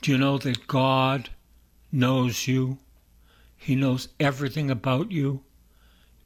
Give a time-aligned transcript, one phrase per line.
[0.00, 1.30] Do you know that God
[1.90, 2.78] knows you?
[3.56, 5.42] He knows everything about you,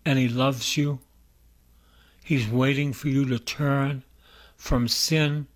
[0.04, 1.00] and He loves you.
[2.22, 4.04] He's waiting for you to turn
[4.56, 5.46] from sin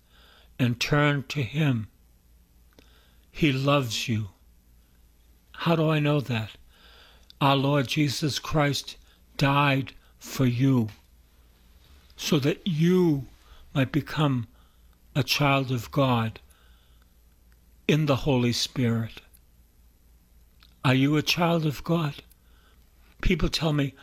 [0.57, 1.87] and turn to Him.
[3.31, 4.29] He loves you.
[5.51, 6.51] How do I know that?
[7.39, 8.97] Our Lord Jesus Christ
[9.37, 10.89] died for you
[12.15, 13.27] so that you
[13.75, 14.47] might become
[15.15, 16.39] a child of God
[17.87, 19.21] in the Holy Spirit.
[20.83, 22.15] Are you a child of God?
[23.21, 23.93] People tell me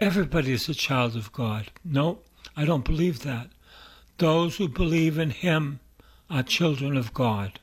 [0.00, 1.72] everybody is a child of God.
[1.84, 2.20] No,
[2.56, 3.48] I don't believe that.
[4.18, 5.80] Those who believe in Him
[6.30, 7.58] are children of God.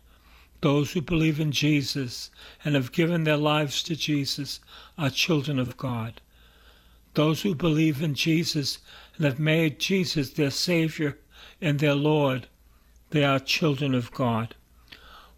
[0.59, 2.30] Those who believe in Jesus
[2.66, 4.59] and have given their lives to Jesus
[4.97, 6.19] are children of God.
[7.14, 8.80] Those who believe in Jesus
[9.16, 11.17] and have made Jesus their Savior
[11.61, 12.47] and their Lord,
[13.11, 14.55] they are children of God.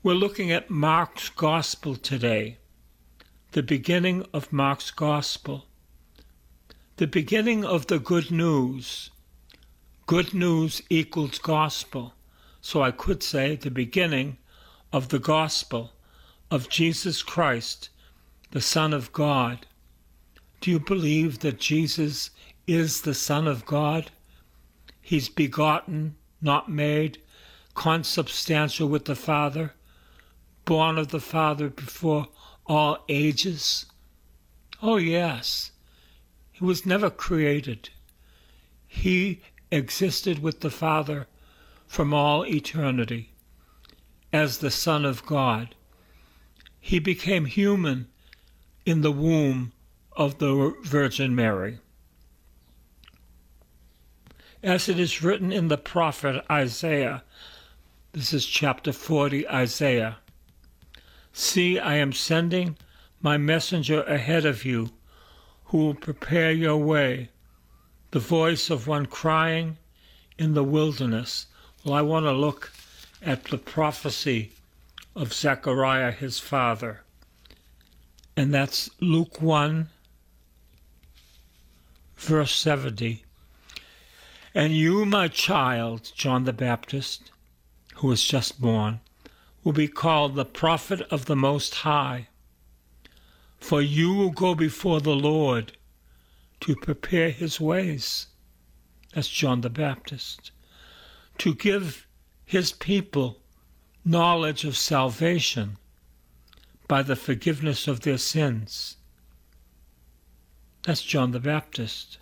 [0.05, 2.57] We're looking at Mark's Gospel today,
[3.53, 5.67] the beginning of Mark's Gospel,
[6.97, 9.11] the beginning of the good news.
[10.05, 12.15] Good news equals gospel.
[12.59, 14.39] So I could say the beginning
[14.91, 15.93] of the gospel
[16.51, 17.87] of Jesus Christ,
[18.51, 19.65] the Son of God.
[20.59, 22.29] Do you believe that Jesus
[22.67, 24.11] is the Son of God?
[24.99, 27.19] He's begotten, not made,
[27.73, 29.71] consubstantial with the Father
[30.65, 32.27] born of the Father before
[32.65, 33.85] all ages?
[34.81, 35.71] Oh, yes.
[36.51, 37.89] He was never created.
[38.87, 39.41] He
[39.71, 41.27] existed with the Father
[41.87, 43.31] from all eternity
[44.31, 45.75] as the Son of God.
[46.79, 48.07] He became human
[48.85, 49.71] in the womb
[50.15, 51.79] of the Virgin Mary.
[54.61, 57.23] As it is written in the prophet Isaiah,
[58.11, 60.17] this is chapter 40, Isaiah.
[61.35, 62.77] See, I am sending
[63.19, 64.91] my messenger ahead of you,
[65.65, 67.29] who will prepare your way.
[68.11, 69.77] The voice of one crying
[70.37, 71.47] in the wilderness.
[71.83, 72.71] Well, I want to look
[73.19, 74.51] at the prophecy
[75.15, 77.01] of Zechariah, his father.
[78.37, 79.89] And that's Luke 1,
[82.15, 83.23] verse 70.
[84.53, 87.31] And you, my child, John the Baptist,
[87.95, 88.99] who was just born,
[89.63, 92.27] will be called the prophet of the Most High.
[93.59, 95.77] For you will go before the Lord
[96.61, 98.27] to prepare his ways.
[99.13, 100.51] That's John the Baptist.
[101.39, 102.07] To give
[102.45, 103.37] his people
[104.03, 105.77] knowledge of salvation
[106.87, 108.97] by the forgiveness of their sins.
[110.85, 112.17] That's John the Baptist.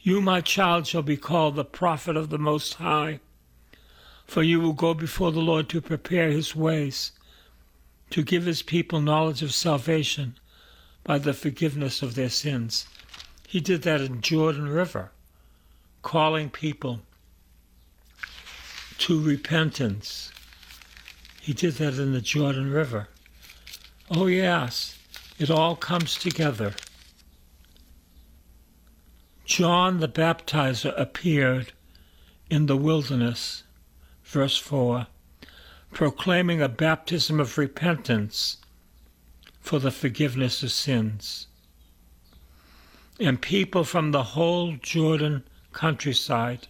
[0.00, 3.20] You, my child, shall be called the prophet of the Most High
[4.26, 7.12] for you will go before the Lord to prepare his ways,
[8.10, 10.36] to give his people knowledge of salvation
[11.04, 12.86] by the forgiveness of their sins.
[13.46, 15.12] He did that in Jordan River,
[16.02, 17.00] calling people
[18.98, 20.32] to repentance.
[21.40, 23.08] He did that in the Jordan River.
[24.10, 24.98] Oh, yes,
[25.38, 26.74] it all comes together.
[29.44, 31.72] John the Baptizer appeared
[32.50, 33.62] in the wilderness
[34.26, 35.06] verse 4,
[35.92, 38.56] proclaiming a baptism of repentance
[39.60, 41.46] for the forgiveness of sins.
[43.20, 46.66] And people from the whole Jordan countryside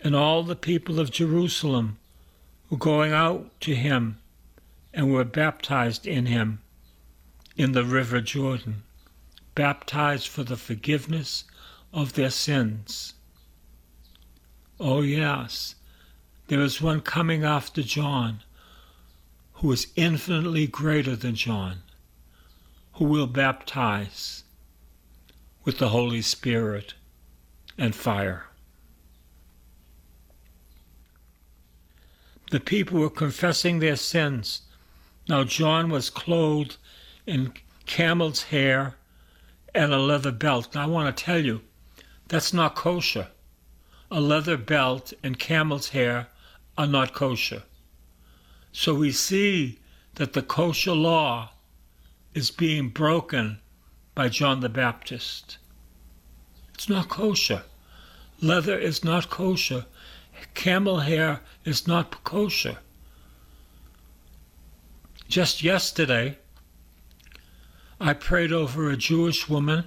[0.00, 1.98] and all the people of Jerusalem
[2.70, 4.18] were going out to him
[4.94, 6.60] and were baptized in him
[7.56, 8.84] in the river Jordan,
[9.54, 11.44] baptized for the forgiveness
[11.92, 13.12] of their sins.
[14.80, 15.74] Oh, yes,
[16.48, 18.40] there is one coming after John
[19.54, 21.82] who is infinitely greater than John,
[22.94, 24.44] who will baptize
[25.64, 26.94] with the Holy Spirit
[27.78, 28.46] and fire.
[32.50, 34.62] The people were confessing their sins.
[35.28, 36.76] Now, John was clothed
[37.26, 37.54] in
[37.86, 38.96] camel's hair
[39.74, 40.74] and a leather belt.
[40.74, 41.62] Now, I want to tell you,
[42.28, 43.28] that's not kosher.
[44.10, 46.28] A leather belt and camel's hair
[46.76, 47.62] are not kosher.
[48.72, 49.78] So we see
[50.14, 51.50] that the kosher law
[52.34, 53.58] is being broken
[54.14, 55.58] by John the Baptist.
[56.74, 57.62] It's not kosher.
[58.40, 59.86] Leather is not kosher.
[60.54, 62.78] Camel hair is not kosher.
[65.28, 66.38] Just yesterday,
[68.00, 69.84] I prayed over a Jewish woman.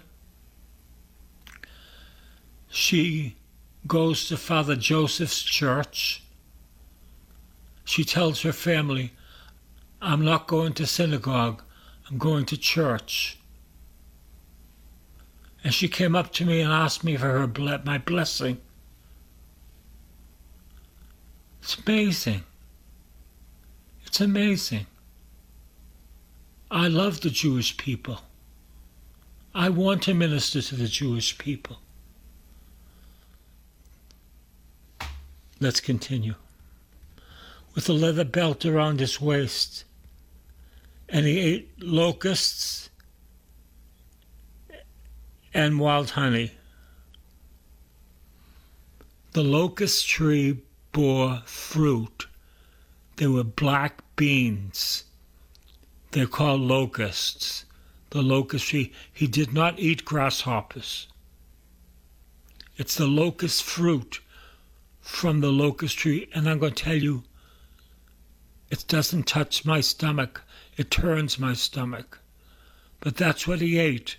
[2.70, 3.36] She
[3.86, 6.24] goes to Father Joseph's church.
[7.88, 9.14] She tells her family,
[10.02, 11.64] I'm not going to synagogue,
[12.10, 13.38] I'm going to church.
[15.64, 18.60] And she came up to me and asked me for her ble- my blessing.
[21.62, 22.44] It's amazing.
[24.06, 24.86] It's amazing.
[26.70, 28.20] I love the Jewish people.
[29.56, 31.80] I want to minister to the Jewish people.
[35.62, 36.36] Let's continue.
[37.78, 39.86] With a leather belt around his waist,
[41.08, 42.90] and he ate locusts
[45.54, 46.54] and wild honey.
[49.34, 50.58] The locust tree
[50.92, 52.26] bore fruit.
[53.18, 55.04] They were black beans.
[56.14, 57.66] They're called locusts.
[58.10, 58.92] The locust tree.
[59.14, 61.06] He did not eat grasshoppers.
[62.76, 64.20] It's the locust fruit
[65.00, 66.28] from the locust tree.
[66.34, 67.22] And I'm going to tell you,
[68.70, 70.44] it doesn't touch my stomach,
[70.76, 72.20] it turns my stomach.
[73.00, 74.18] But that's what he ate.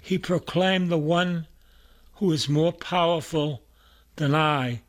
[0.00, 1.46] He proclaimed the one
[2.14, 3.62] who is more powerful
[4.16, 4.82] than I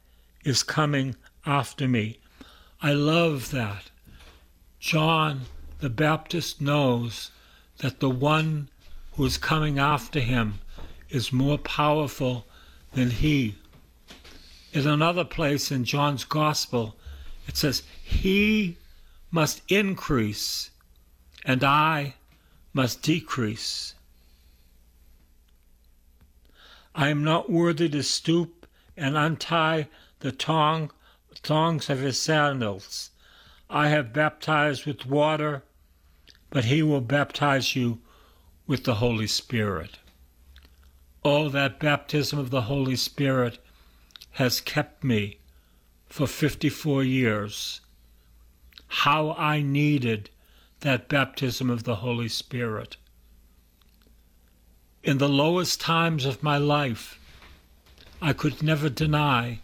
[0.43, 1.15] is coming
[1.45, 2.19] after me.
[2.81, 3.89] I love that.
[4.79, 5.41] John
[5.79, 7.31] the Baptist knows
[7.79, 8.69] that the one
[9.13, 10.59] who is coming after him
[11.09, 12.45] is more powerful
[12.93, 13.55] than he.
[14.73, 16.95] In another place in John's Gospel,
[17.47, 18.77] it says, He
[19.31, 20.71] must increase
[21.45, 22.15] and I
[22.73, 23.95] must decrease.
[26.93, 28.67] I am not worthy to stoop
[28.97, 29.87] and untie
[30.19, 30.91] the tongue,
[31.35, 33.11] thongs of his sandals.
[33.69, 35.63] I have baptized with water,
[36.49, 37.99] but he will baptize you
[38.65, 39.99] with the Holy Spirit.
[41.23, 43.59] Oh, that baptism of the Holy Spirit
[44.37, 45.39] has kept me
[46.05, 47.81] for 54 years.
[48.87, 50.29] How I needed
[50.81, 52.97] that baptism of the Holy Spirit.
[55.01, 57.19] In the lowest times of my life,
[58.21, 59.61] I could never deny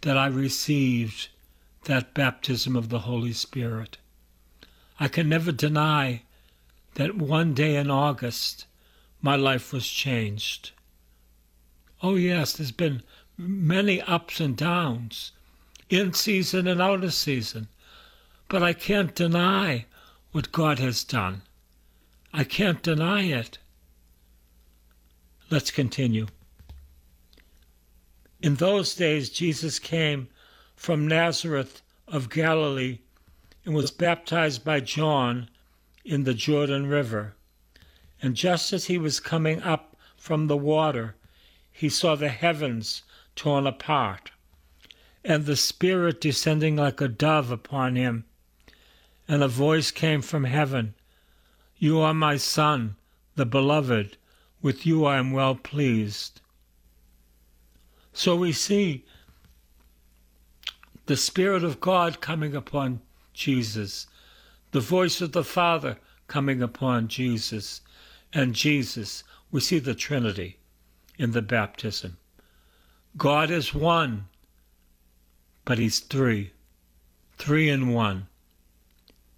[0.00, 1.28] that I received
[1.84, 3.98] that baptism of the Holy Spirit.
[4.98, 6.22] I can never deny
[6.94, 8.66] that one day in August
[9.22, 10.72] my life was changed.
[12.02, 13.04] Oh, yes, there's been
[13.36, 15.32] many ups and downs,
[15.90, 17.68] in season and out of season,
[18.48, 19.86] but I can't deny
[20.32, 21.42] what God has done.
[22.32, 23.58] I can't deny it.
[25.50, 26.26] Let's continue.
[28.42, 30.28] In those days, Jesus came
[30.76, 32.98] from Nazareth of Galilee
[33.64, 35.48] and was baptized by John
[36.04, 37.34] in the Jordan River.
[38.20, 41.14] And just as he was coming up from the water,
[41.72, 43.02] he saw the heavens
[43.36, 44.30] torn apart,
[45.24, 48.24] and the Spirit descending like a dove upon him.
[49.26, 50.94] And a voice came from heaven
[51.78, 52.96] You are my Son,
[53.36, 54.16] the Beloved
[54.64, 56.40] with you I am well pleased.
[58.14, 59.04] So we see
[61.04, 63.02] the Spirit of God coming upon
[63.34, 64.06] Jesus,
[64.70, 65.98] the voice of the Father
[66.28, 67.82] coming upon Jesus,
[68.32, 69.22] and Jesus.
[69.50, 70.56] We see the Trinity
[71.18, 72.16] in the baptism.
[73.16, 74.26] God is one,
[75.64, 76.52] but He's three,
[77.38, 78.26] three in one.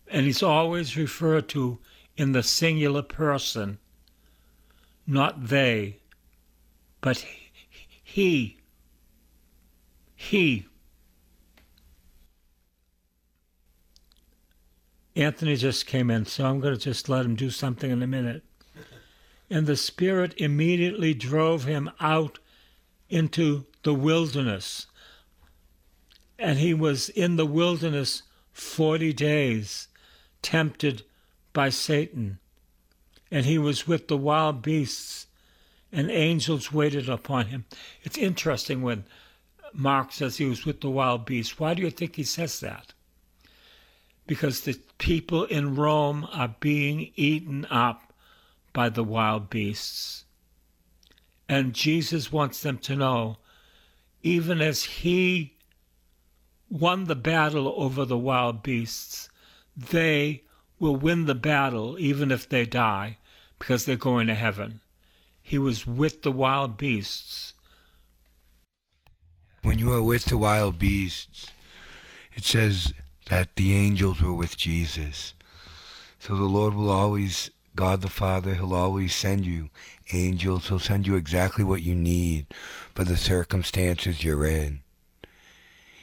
[0.09, 1.79] And He's always referred to
[2.17, 3.79] in the singular person
[5.07, 5.99] not they,
[7.01, 7.25] but
[8.03, 8.59] he.
[10.15, 10.67] He.
[15.15, 18.07] Anthony just came in, so I'm going to just let him do something in a
[18.07, 18.43] minute.
[19.49, 22.39] And the Spirit immediately drove him out
[23.09, 24.87] into the wilderness.
[26.39, 28.23] And he was in the wilderness
[28.53, 29.89] 40 days,
[30.43, 31.03] tempted
[31.53, 32.39] by Satan
[33.31, 35.27] and he was with the wild beasts,
[35.93, 37.65] and angels waited upon him.
[38.03, 39.05] It's interesting when
[39.73, 41.59] Mark says he was with the wild beasts.
[41.59, 42.93] Why do you think he says that?
[44.27, 48.13] Because the people in Rome are being eaten up
[48.73, 50.25] by the wild beasts.
[51.49, 53.39] And Jesus wants them to know,
[54.23, 55.57] even as he
[56.69, 59.29] won the battle over the wild beasts.
[59.77, 60.43] They
[60.79, 63.19] will win the battle even if they die
[63.59, 64.81] because they're going to heaven.
[65.43, 67.55] He was with the wild beasts.
[69.63, 71.47] When you are with the wild beasts,
[72.35, 72.93] it says
[73.27, 75.35] that the angels were with Jesus.
[76.19, 79.71] So the Lord will always, God the Father, He'll always send you
[80.13, 80.69] angels.
[80.69, 82.47] He'll send you exactly what you need
[82.95, 84.81] for the circumstances you're in.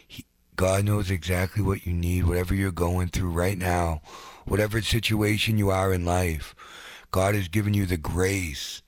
[0.07, 0.25] He,
[0.55, 4.01] God knows exactly what you need, whatever you're going through right now,
[4.45, 6.55] whatever situation you are in life.
[7.11, 8.81] God has given you the grace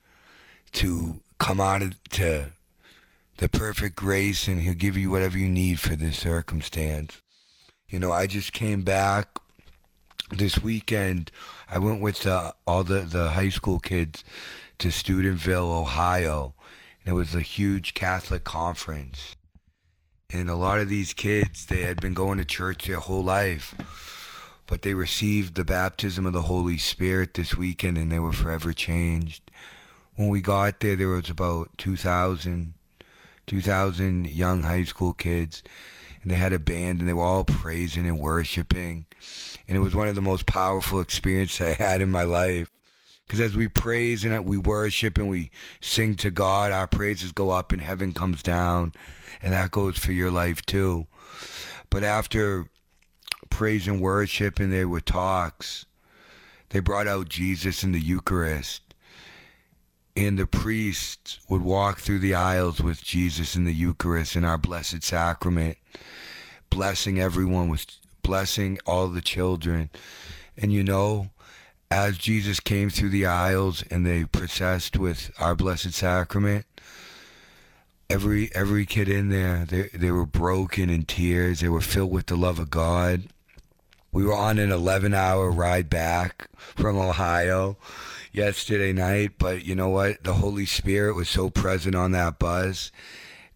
[0.72, 2.52] to come out of, to
[3.38, 7.20] the perfect grace and he'll give you whatever you need for this circumstance.
[7.88, 9.28] You know, I just came back
[10.30, 11.30] this weekend.
[11.68, 14.24] I went with uh, all the, the high school kids
[14.78, 16.54] to Steubenville, Ohio.
[17.04, 19.36] And it was a huge Catholic conference.
[20.30, 23.74] And a lot of these kids, they had been going to church their whole life
[24.68, 28.72] but they received the baptism of the Holy Spirit this weekend and they were forever
[28.72, 29.48] changed
[30.16, 32.74] when we got there, there was about 2,000,
[33.46, 35.62] 2,000 young high school kids,
[36.22, 39.04] and they had a band, and they were all praising and worshiping,
[39.68, 42.70] and it was one of the most powerful experiences I had in my life.
[43.26, 47.50] Because as we praise and we worship and we sing to God, our praises go
[47.50, 48.92] up and heaven comes down,
[49.42, 51.06] and that goes for your life too.
[51.90, 52.68] But after
[53.50, 55.86] praise and worship, and there were talks,
[56.68, 58.82] they brought out Jesus in the Eucharist
[60.16, 64.56] and the priests would walk through the aisles with Jesus in the Eucharist in our
[64.56, 65.76] Blessed Sacrament,
[66.70, 67.86] blessing everyone with
[68.26, 69.88] blessing all the children.
[70.56, 71.30] And you know,
[71.90, 76.66] as Jesus came through the aisles and they processed with our Blessed Sacrament,
[78.10, 81.60] every every kid in there, they they were broken in tears.
[81.60, 83.24] They were filled with the love of God.
[84.12, 87.76] We were on an 11 hour ride back from Ohio
[88.32, 90.24] yesterday night, but you know what?
[90.24, 92.90] The Holy Spirit was so present on that bus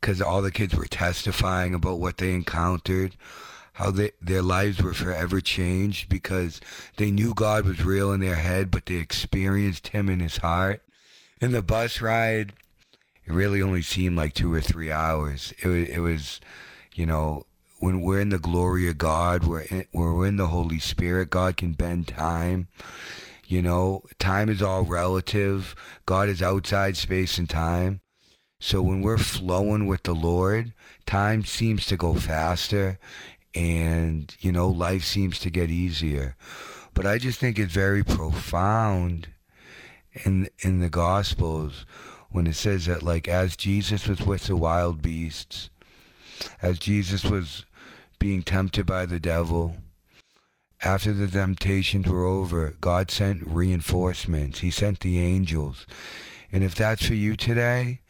[0.00, 3.16] because all the kids were testifying about what they encountered,
[3.80, 6.60] how they, their lives were forever changed because
[6.96, 10.82] they knew God was real in their head, but they experienced Him in His heart.
[11.40, 12.52] And the bus ride,
[13.24, 15.54] it really only seemed like two or three hours.
[15.62, 16.40] It was, it was
[16.94, 17.46] you know,
[17.78, 21.30] when we're in the glory of God, we're in, we're in the Holy Spirit.
[21.30, 22.68] God can bend time
[23.50, 25.74] you know, time is all relative.
[26.06, 28.00] God is outside space and time.
[28.60, 30.72] So when we're flowing with the Lord,
[31.04, 33.00] time seems to go faster
[33.54, 36.36] and, you know, life seems to get easier.
[36.94, 39.28] But I just think it's very profound
[40.24, 41.86] in in the gospels
[42.30, 45.70] when it says that like as Jesus was with the wild beasts,
[46.62, 47.64] as Jesus was
[48.18, 49.76] being tempted by the devil,
[50.82, 54.60] after the temptations were over, God sent reinforcements.
[54.60, 55.86] He sent the angels.
[56.52, 58.00] And if that's for you today,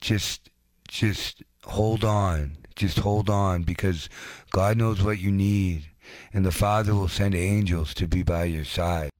[0.00, 0.50] just
[0.88, 2.57] just hold on.
[2.78, 4.08] Just hold on because
[4.50, 5.86] God knows what you need
[6.32, 9.10] and the Father will send angels to be by your side.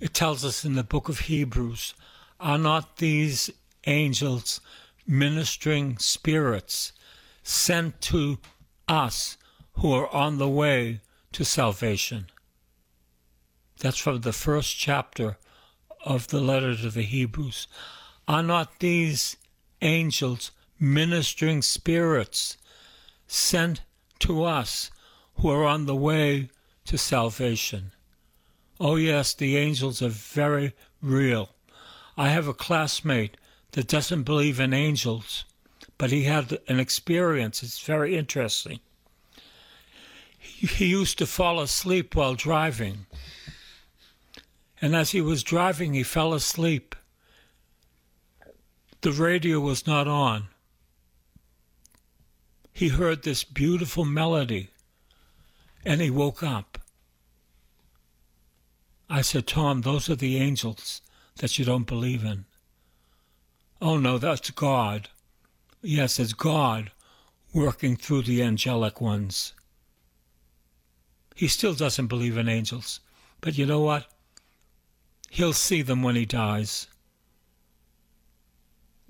[0.00, 1.94] It tells us in the book of Hebrews,
[2.40, 3.50] are not these
[3.86, 4.60] angels
[5.06, 6.92] ministering spirits
[7.44, 8.38] sent to
[8.88, 9.36] us
[9.74, 11.00] who are on the way
[11.32, 12.26] to salvation.
[13.78, 15.38] That's from the first chapter
[16.04, 17.68] of the letter to the Hebrews.
[18.26, 19.36] Are not these
[19.82, 22.56] angels ministering spirits
[23.26, 23.82] sent
[24.20, 24.90] to us
[25.36, 26.50] who are on the way
[26.86, 27.92] to salvation?
[28.80, 31.50] Oh, yes, the angels are very real.
[32.16, 33.36] I have a classmate
[33.72, 35.44] that doesn't believe in angels,
[35.98, 37.62] but he had an experience.
[37.62, 38.80] It's very interesting
[40.58, 43.06] he used to fall asleep while driving.
[44.80, 46.94] And as he was driving, he fell asleep.
[49.00, 50.48] The radio was not on.
[52.72, 54.70] He heard this beautiful melody
[55.84, 56.78] and he woke up.
[59.08, 61.00] I said, Tom, those are the angels
[61.36, 62.44] that you don't believe in.
[63.80, 65.08] Oh, no, that's God.
[65.80, 66.90] Yes, it's God
[67.54, 69.54] working through the angelic ones.
[71.34, 73.00] He still doesn't believe in angels.
[73.40, 74.06] But you know what?
[75.30, 76.88] He'll see them when he dies.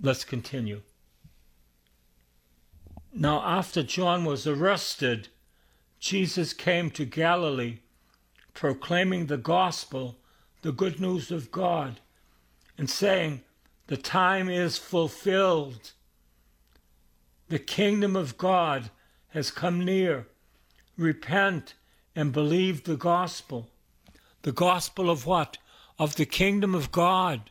[0.01, 0.83] Let's continue.
[3.13, 5.29] Now, after John was arrested,
[5.99, 7.79] Jesus came to Galilee,
[8.55, 10.17] proclaiming the gospel,
[10.63, 12.01] the good news of God,
[12.77, 13.43] and saying,
[13.89, 15.93] The time is fulfilled.
[17.49, 18.91] The kingdom of God
[19.31, 20.29] has come near.
[20.97, 21.75] Repent
[22.15, 23.69] and believe the gospel.
[24.43, 25.59] The gospel of what?
[25.99, 27.51] Of the kingdom of God.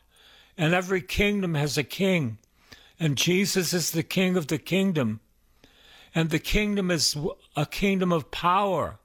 [0.57, 2.39] And every kingdom has a king.
[2.99, 5.19] And Jesus is the king of the kingdom.
[6.15, 7.15] And the kingdom is
[7.55, 8.97] a kingdom of power,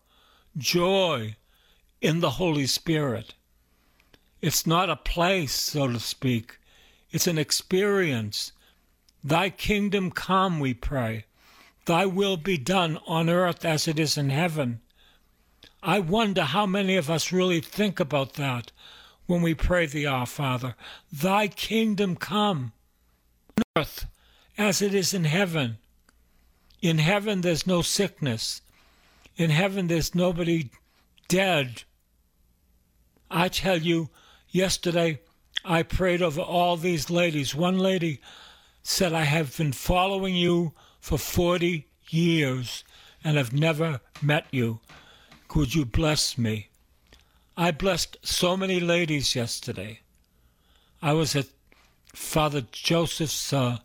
[0.57, 1.37] joy
[2.01, 3.35] in the Holy Spirit.
[4.41, 6.59] It's not a place, so to speak,
[7.11, 8.53] it's an experience.
[9.23, 11.27] Thy kingdom come, we pray.
[11.85, 14.81] Thy will be done on earth as it is in heaven.
[15.83, 18.73] I wonder how many of us really think about that
[19.27, 20.75] when we pray the Our Father.
[21.13, 22.73] Thy kingdom come
[23.57, 24.07] on earth
[24.59, 25.79] as it is in heaven.
[26.81, 28.61] In heaven, there's no sickness.
[29.37, 30.71] In heaven, there's nobody
[31.29, 31.85] dead.
[33.31, 34.11] I tell you,
[34.51, 35.21] yesterday
[35.65, 37.55] I prayed over all these ladies.
[37.55, 38.21] One lady
[38.83, 42.85] said, I have been following you for 40 years
[43.25, 44.81] and have never met you.
[45.49, 46.69] Could you bless me?
[47.63, 50.01] I blessed so many ladies yesterday.
[51.01, 51.47] I was at
[52.13, 53.79] Father Joseph's uh,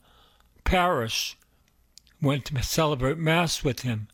[0.63, 1.37] parish,
[2.19, 4.07] went to celebrate Mass with him.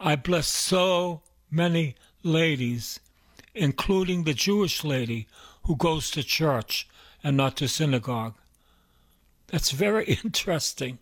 [0.00, 2.98] I blessed so many ladies,
[3.54, 5.26] including the Jewish lady
[5.64, 6.88] who goes to church
[7.22, 8.36] and not to synagogue.
[9.48, 11.00] That's very interesting.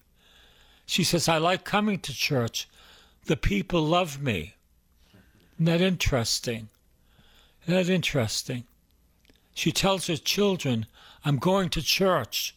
[0.85, 2.69] She says, I like coming to church.
[3.27, 4.57] The people love me.
[5.55, 6.71] Isn't that interesting?
[7.67, 8.65] Isn't that interesting?
[9.55, 10.87] She tells her children,
[11.25, 12.55] I'm going to church.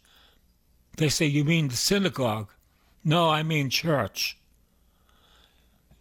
[0.98, 2.50] They say, You mean the synagogue?
[3.04, 4.38] No, I mean church.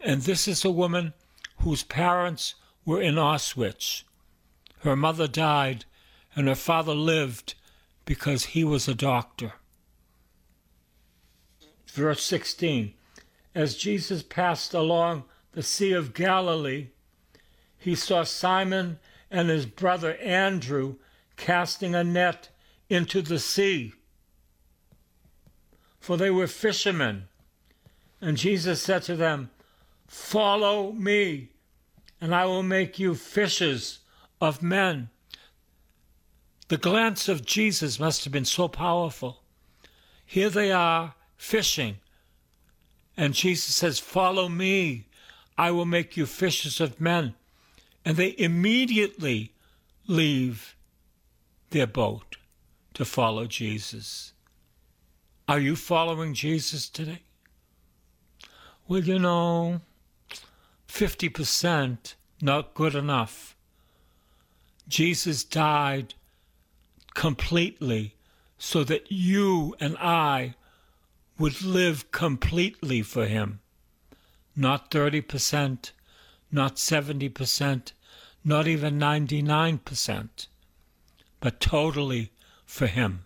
[0.01, 1.13] And this is a woman
[1.59, 4.03] whose parents were in Auschwitz.
[4.79, 5.85] Her mother died,
[6.35, 7.55] and her father lived
[8.05, 9.53] because he was a doctor.
[11.87, 12.93] Verse 16
[13.55, 16.89] As Jesus passed along the Sea of Galilee,
[17.77, 20.95] he saw Simon and his brother Andrew
[21.35, 22.49] casting a net
[22.89, 23.93] into the sea,
[25.99, 27.25] for they were fishermen.
[28.21, 29.51] And Jesus said to them,
[30.07, 31.49] Follow me,
[32.19, 33.99] and I will make you fishers
[34.41, 35.09] of men.
[36.69, 39.41] The glance of Jesus must have been so powerful.
[40.25, 41.97] Here they are fishing,
[43.15, 45.07] and Jesus says, Follow me,
[45.57, 47.35] I will make you fishers of men.
[48.07, 49.51] And they immediately
[50.07, 50.77] leave
[51.71, 52.37] their boat
[52.93, 54.31] to follow Jesus.
[55.45, 57.23] Are you following Jesus today?
[58.87, 59.81] Well, you know,
[60.87, 63.57] 50% not good enough.
[64.87, 66.13] Jesus died
[67.13, 68.15] completely
[68.57, 70.55] so that you and I
[71.37, 73.59] would live completely for Him
[74.55, 75.91] not 30%,
[76.51, 77.91] not 70%,
[78.47, 80.47] not even 99%,
[81.41, 82.31] but totally
[82.65, 83.25] for Him.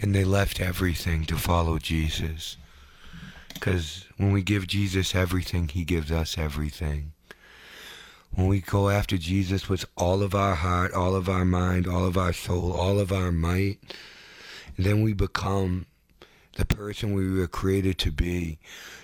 [0.00, 2.56] And they left everything to follow Jesus.
[3.52, 7.12] Because when we give Jesus everything, He gives us everything.
[8.34, 12.06] When we go after Jesus with all of our heart, all of our mind, all
[12.06, 13.78] of our soul, all of our might,
[14.78, 15.84] then we become
[16.56, 18.58] the person we were created to be,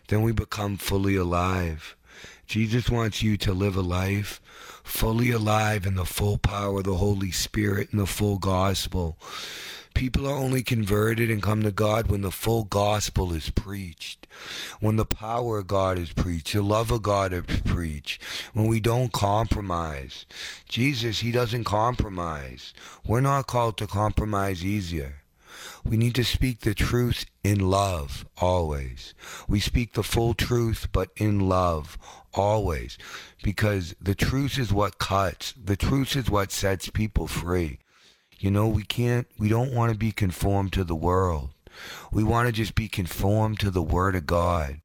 [0.08, 1.95] then we become fully alive.
[2.46, 4.40] Jesus wants you to live a life
[4.84, 9.18] fully alive in the full power of the Holy Spirit and the full gospel.
[9.94, 14.26] People are only converted and come to God when the full gospel is preached,
[14.78, 18.78] when the power of God is preached, the love of God is preached, when we
[18.78, 20.26] don't compromise.
[20.68, 22.74] Jesus, He doesn't compromise.
[23.04, 25.22] We're not called to compromise easier.
[25.88, 29.14] We need to speak the truth in love always.
[29.46, 31.96] We speak the full truth, but in love
[32.34, 32.98] always.
[33.44, 35.52] Because the truth is what cuts.
[35.52, 37.78] The truth is what sets people free.
[38.36, 41.50] You know, we can't, we don't want to be conformed to the world.
[42.10, 44.80] We want to just be conformed to the Word of God.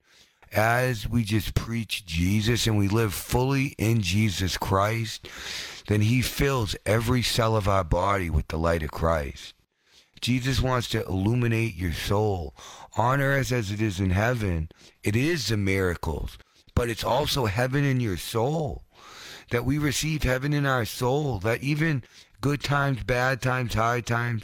[0.53, 5.27] As we just preach Jesus and we live fully in Jesus Christ,
[5.87, 9.55] then He fills every cell of our body with the light of Christ.
[10.21, 12.55] Jesus wants to illuminate your soul
[12.95, 14.69] on earth as it is in heaven.
[15.03, 16.37] It is the miracles,
[16.75, 18.83] but it's also heaven in your soul.
[19.49, 22.03] That we receive heaven in our soul, that even
[22.39, 24.43] good times, bad times, hard times,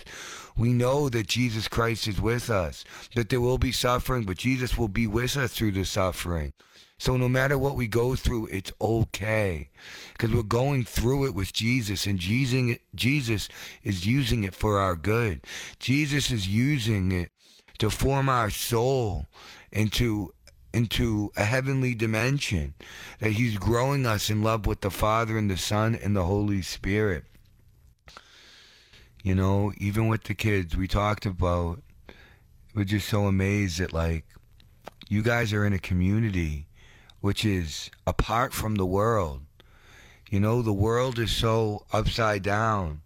[0.57, 2.83] we know that Jesus Christ is with us,
[3.15, 6.53] that there will be suffering, but Jesus will be with us through the suffering.
[6.99, 9.69] So no matter what we go through, it's okay.
[10.13, 13.49] Because we're going through it with Jesus, and Jesus,
[13.83, 15.41] is using it for our good.
[15.79, 17.29] Jesus is using it
[17.77, 19.27] to form our soul
[19.71, 20.33] into
[20.73, 22.73] into a heavenly dimension
[23.19, 26.61] that he's growing us in love with the father and the son and the holy
[26.61, 27.23] spirit
[29.23, 31.81] you know even with the kids we talked about
[32.75, 34.25] we're just so amazed that like
[35.07, 36.66] you guys are in a community
[37.27, 39.41] which is apart from the world
[40.29, 43.01] you know the world is so upside down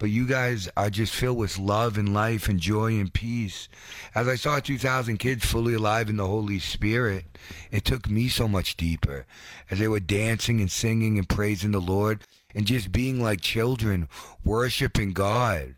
[0.00, 3.68] but you guys are just filled with love and life and joy and peace.
[4.14, 7.24] As I saw 2,000 kids fully alive in the Holy Spirit,
[7.70, 9.24] it took me so much deeper
[9.70, 12.20] as they were dancing and singing and praising the Lord
[12.54, 14.08] and just being like children,
[14.44, 15.76] worshiping God.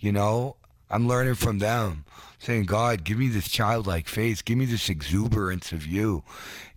[0.00, 0.56] You know,
[0.92, 2.04] I'm learning from them,
[2.38, 4.44] saying, God, give me this childlike faith.
[4.44, 6.22] Give me this exuberance of you.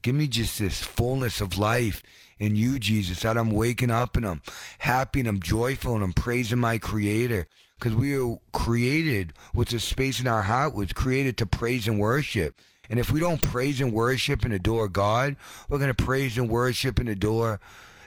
[0.02, 2.02] Give me just this fullness of life
[2.40, 4.42] in you, Jesus, that I'm waking up and I'm
[4.80, 7.48] happy and I'm joyful and I'm praising my Creator.
[7.78, 12.00] Because we are created with a space in our heart, was created to praise and
[12.00, 12.56] worship.
[12.90, 15.36] And if we don't praise and worship and adore God,
[15.68, 17.60] we're going to praise and worship and adore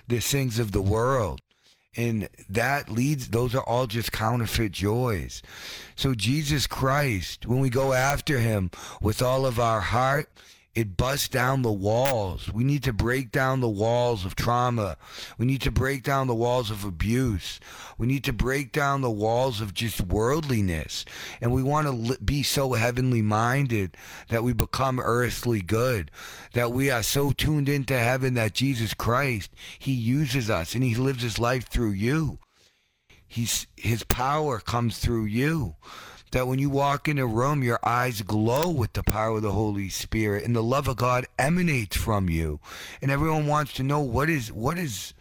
[0.07, 1.43] the things of the world.
[1.97, 5.43] And that leads, those are all just counterfeit joys.
[5.97, 8.71] So, Jesus Christ, when we go after him
[9.01, 10.31] with all of our heart,
[10.75, 12.53] it busts down the walls.
[12.53, 14.97] We need to break down the walls of trauma.
[15.37, 17.59] We need to break down the walls of abuse.
[17.97, 21.05] We need to break down the walls of just worldliness.
[21.41, 23.97] And we want to be so heavenly minded
[24.29, 26.11] that we become earthly good,
[26.53, 30.95] that we are so tuned into heaven that Jesus Christ, He uses us and He
[30.95, 32.39] lives His life through you.
[33.27, 35.77] He's, his power comes through you
[36.33, 39.53] that when you walk in a room, your eyes glow with the power of the
[39.53, 42.61] Holy Spirit and the love of God emanates from you.
[43.01, 45.15] And everyone wants to know what is what is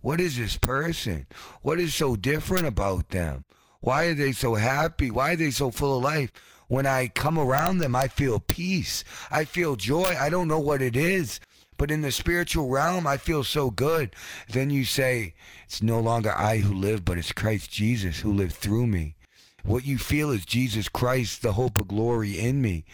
[0.00, 1.26] what is this person?
[1.62, 3.44] What is so different about them?
[3.80, 5.10] Why are they so happy?
[5.10, 6.32] Why are they so full of life?
[6.68, 9.04] When I come around them, I feel peace.
[9.30, 10.16] I feel joy.
[10.18, 11.38] I don't know what it is,
[11.76, 14.14] but in the spiritual realm, I feel so good.
[14.48, 15.34] Then you say,
[15.66, 19.16] It's no longer I who live, but it's Christ Jesus who lived through me.
[19.66, 22.84] What you feel is Jesus Christ, the hope of glory in me.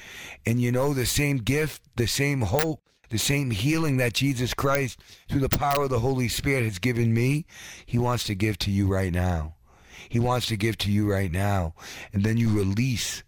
[0.47, 2.81] And you know, the same gift, the same hope,
[3.11, 7.13] the same healing that Jesus Christ, through the power of the Holy Spirit, has given
[7.13, 7.45] me,
[7.85, 9.57] He wants to give to you right now.
[10.09, 11.75] He wants to give to you right now.
[12.13, 13.23] And then you release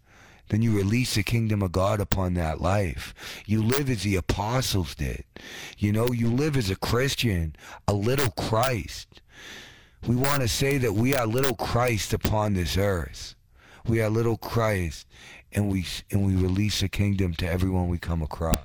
[0.49, 3.15] then you release the kingdom of God upon that life.
[3.47, 5.23] You live as the apostles did.
[5.77, 7.55] You know, you live as a Christian,
[7.87, 9.21] a little Christ.
[10.07, 13.34] We want to say that we are little Christ upon this earth.
[13.87, 15.05] We are little Christ,
[15.51, 18.57] and we and we release the kingdom to everyone we come across.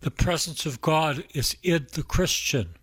[0.00, 2.76] The presence of God is in the Christian.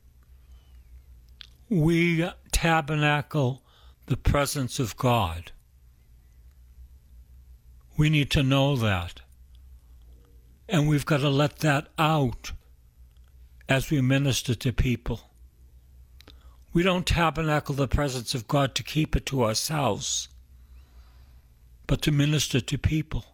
[1.69, 3.63] We tabernacle
[4.08, 5.54] the presence of God.
[7.98, 9.22] We need to know that.
[10.67, 12.52] And we've got to let that out
[13.69, 15.22] as we minister to people.
[16.74, 20.28] We don't tabernacle the presence of God to keep it to ourselves
[21.89, 23.25] but to minister to people,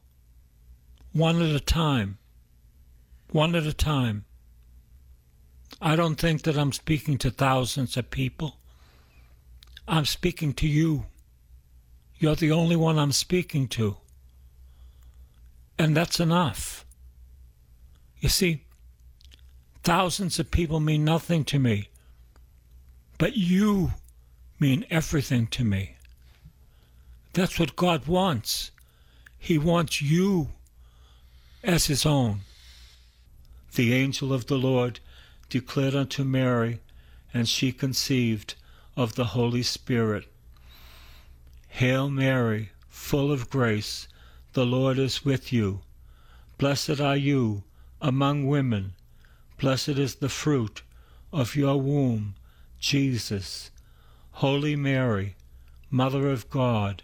[1.11, 2.17] one at a time.
[3.33, 4.23] One at a time.
[5.81, 8.55] I don't think that I'm speaking to thousands of people.
[9.89, 11.07] I'm speaking to you.
[12.17, 13.97] You're the only one I'm speaking to.
[15.77, 16.85] And that's enough.
[18.21, 18.63] You see,
[19.83, 21.89] thousands of people mean nothing to me,
[23.17, 23.91] but you
[24.61, 25.94] mean everything to me.
[27.35, 28.71] That's what God wants.
[29.37, 30.51] He wants you
[31.61, 32.43] as his own.
[33.75, 35.01] The angel of the Lord
[35.49, 36.79] declared unto Mary,
[37.33, 38.55] and she conceived
[38.95, 40.31] of the Holy Spirit.
[41.67, 44.07] Hail Mary, full of grace,
[44.53, 45.81] the Lord is with you.
[46.57, 47.63] Blessed are you
[47.99, 48.93] among women.
[49.57, 50.83] Blessed is the fruit
[51.33, 52.35] of your womb,
[52.79, 53.71] Jesus.
[54.31, 55.35] Holy Mary,
[55.91, 57.03] Mother of God,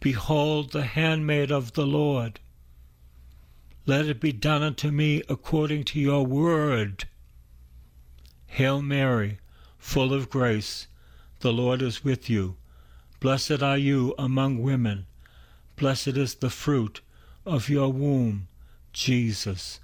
[0.00, 2.40] Behold the handmaid of the Lord.
[3.86, 7.04] Let it be done unto me according to your word.
[8.46, 9.38] Hail Mary,
[9.78, 10.86] full of grace,
[11.40, 12.56] the Lord is with you.
[13.20, 15.06] Blessed are you among women.
[15.76, 17.00] Blessed is the fruit
[17.44, 18.48] of your womb,
[18.92, 19.78] Jesus.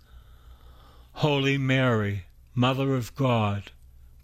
[1.15, 3.71] Holy Mary, Mother of God,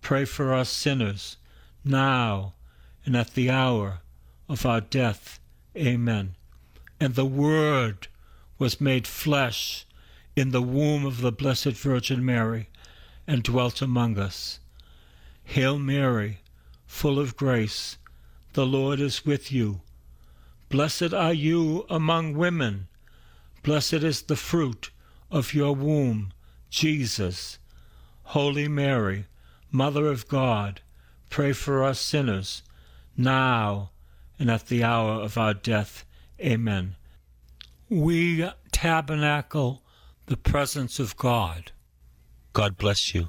[0.00, 1.36] pray for us sinners,
[1.84, 2.54] now
[3.04, 4.00] and at the hour
[4.48, 5.37] of our death.
[5.78, 6.34] Amen.
[6.98, 8.08] And the Word
[8.58, 9.86] was made flesh
[10.34, 12.68] in the womb of the Blessed Virgin Mary
[13.26, 14.58] and dwelt among us.
[15.44, 16.40] Hail Mary,
[16.86, 17.96] full of grace,
[18.54, 19.80] the Lord is with you.
[20.68, 22.88] Blessed are you among women.
[23.62, 24.90] Blessed is the fruit
[25.30, 26.32] of your womb,
[26.70, 27.58] Jesus.
[28.24, 29.26] Holy Mary,
[29.70, 30.80] Mother of God,
[31.30, 32.62] pray for us sinners,
[33.16, 33.90] now
[34.38, 36.04] and at the hour of our death.
[36.40, 36.96] Amen.
[37.88, 39.82] We tabernacle
[40.26, 41.72] the presence of God.
[42.52, 43.28] God bless you.